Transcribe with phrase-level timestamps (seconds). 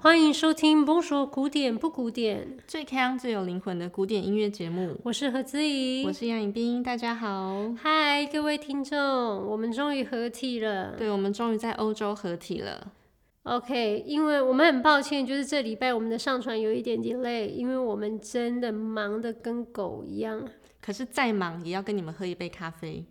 [0.00, 4.96] 欢迎收听《不说古典不古典》，最锵最有灵魂的古典音乐节目。
[5.02, 10.94] 我是何姿怡，我是杨颖冰，大家好，嗨，各位听众，我们终于合体了。
[10.96, 12.92] 对，我们终于在欧洲合体了。
[13.42, 20.48] OK，因为我们很抱歉，就是这礼拜我们的上传有一点 delay，因为我们真的忙得跟狗一样。
[20.80, 23.04] 可是再忙也要跟你们喝一杯咖啡。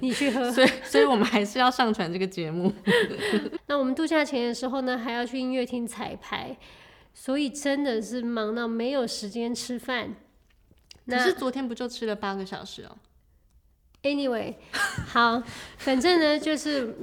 [0.00, 2.72] 你去喝， 所以，所以我们还是要上传这个节目。
[3.66, 6.56] 那我们度假前的时候呢，还要去音乐厅彩排，
[7.14, 10.14] 所以真的是忙到没有时间吃饭。
[11.08, 12.96] 可是昨天不就吃了八个小时哦
[14.02, 14.54] ？Anyway，
[15.06, 15.42] 好，
[15.78, 16.96] 反正呢，就是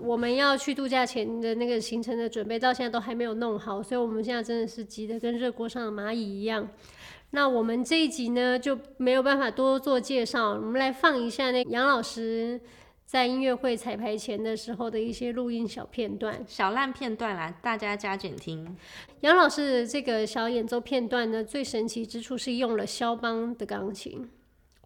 [0.00, 6.68] 我们要去度假前的那个行程的准备，到现在都还没有弄好，所以我们现在真的是急得跟热锅上的蚂蚁一样。
[7.30, 12.60] 那我们这一集呢，就没有办法多做介绍，我们来放一下那杨老师
[13.06, 18.76] 在音乐会彩排前的时候的一些录音小片段，小烂片段啦，大家加减听。
[19.20, 24.28] 杨老师的这个小演奏片段呢，最神奇之处是用了肖邦的钢琴。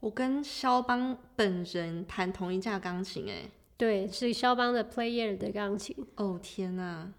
[0.01, 5.97] 我跟肖邦本人弹同一架钢琴，哎，对，是肖邦的 Player 的钢琴。
[6.17, 7.11] 哦天哪！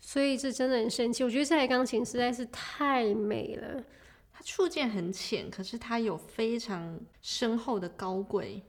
[0.00, 3.82] 所以这真的很神奇，我觉得这台钢琴实在是太美了。
[4.44, 8.62] 触键很浅，可是它有非常深厚的高贵，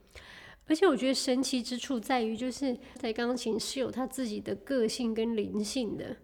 [0.66, 6.16] 而且我觉得神奇之处在于，就是这台钢琴是有它自己的个性跟灵性的。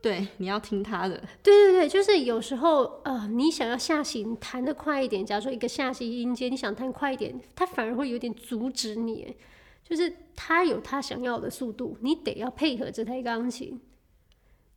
[0.00, 1.16] 对，你要听它的。
[1.42, 9.36] 对对对，就是有时候呃，你想要下行弹得快一点，假如说一个下行音阶，你想弹快一点，它反而会有点阻止你。
[9.84, 13.80] 就是它有它想要的速度，你得要配合这台钢琴，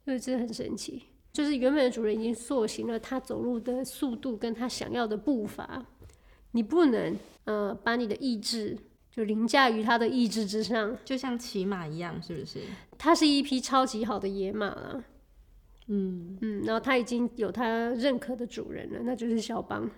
[0.04, 1.04] 所以这很神奇。
[1.36, 5.86] 就是原本的主人已经塑形了他走路的速度跟他想要的步伐，
[6.52, 8.78] 你不能呃把你的意志
[9.12, 12.62] 就凌驾于他的意志之上，就像骑马一样，是不是？
[12.98, 15.04] 他是一匹超级好的野马了，
[15.88, 19.92] 嗯嗯，然后他已经有他认可的主人了，那就是肖邦。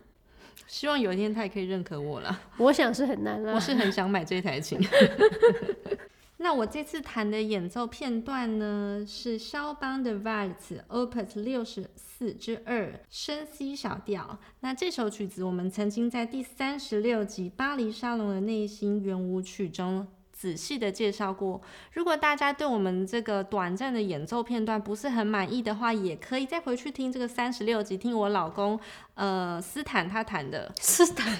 [0.66, 3.54] 希望有一天他也可以认可我了，我想是很难啦。
[3.56, 4.80] 我是很想买这台琴。
[6.40, 14.38] 那我这次弹的演奏片段呢，是肖邦的 Waltz Opus 六十四之二升 C 小调。
[14.60, 21.60] 那这首曲子我们曾经在第三十六集《巴黎沙龙的内心圆舞曲》中仔细的介绍过。
[21.92, 28.80] 如果大家对我们这个短暂的演奏片段不是很满意的话，也可以再回去听这个三十六集，听我老公
[29.16, 31.36] 呃斯坦他弹的斯坦。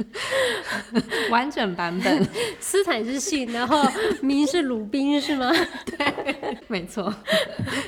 [1.30, 2.26] 完整版本，
[2.60, 3.86] 斯坦是信，然后
[4.20, 5.52] 名是鲁宾，是吗？
[5.86, 7.12] 对，没错。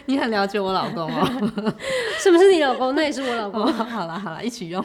[0.07, 1.75] 你很了解我老公哦，
[2.19, 2.95] 是不是你老公？
[2.95, 3.63] 那也是我老公。
[3.63, 4.85] 哦、好了好了，一起用。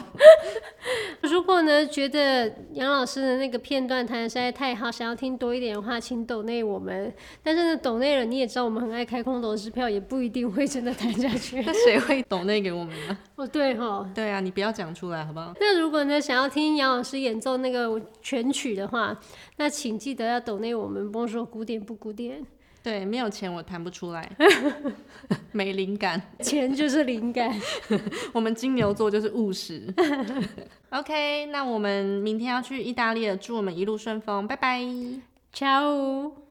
[1.30, 7.12] 如果呢觉得杨老师的那个片段弹的实在太好，想要听多一点的话，请抖内我们。
[7.42, 11.60] 但是呢，抖内了你也知道，我们很爱开空头支票，也不一定会真的弹下去。
[11.66, 13.18] 那谁会抖内给我们呢？
[13.36, 14.10] 哦，对哈。
[14.14, 15.52] 对啊，你不要讲出来好不好？
[15.60, 19.18] 那如果呢想要听杨老师演奏那个全曲的话，
[19.56, 22.44] 那请记得要抖内我们，不说古典不古典。
[22.82, 24.30] 对，没有钱我弹不出来，
[25.52, 27.54] 没灵感，钱就是灵感。
[28.32, 29.82] 我们金牛座就是务实。
[30.90, 34.80] OK，那我们明天要去意大利了，祝我们一路顺风，拜拜
[35.52, 36.47] ，ciao。